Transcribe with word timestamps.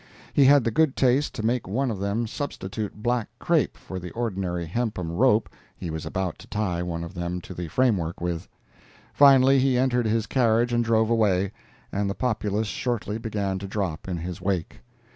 He 0.33 0.45
had 0.45 0.63
the 0.63 0.71
good 0.71 0.95
taste 0.95 1.35
to 1.35 1.45
make 1.45 1.67
one 1.67 1.91
of 1.91 1.99
them 1.99 2.25
substitute 2.25 3.03
black 3.03 3.29
crape 3.37 3.77
for 3.77 3.99
the 3.99 4.09
ordinary 4.13 4.65
hempen 4.65 5.11
rope 5.11 5.47
he 5.77 5.91
was 5.91 6.07
about 6.07 6.39
to 6.39 6.47
tie 6.47 6.81
one 6.81 7.03
of 7.03 7.13
them 7.13 7.39
to 7.41 7.53
the 7.53 7.67
framework 7.67 8.19
with. 8.19 8.49
Finally 9.13 9.59
he 9.59 9.77
entered 9.77 10.07
his 10.07 10.25
carriage 10.25 10.73
and 10.73 10.83
drove 10.83 11.11
away, 11.11 11.51
and 11.91 12.09
the 12.09 12.15
populace 12.15 12.65
shortly 12.65 13.19
began 13.19 13.59
to 13.59 13.67
drop 13.67 14.07
in 14.07 14.17
his 14.17 14.41
wake. 14.41 14.79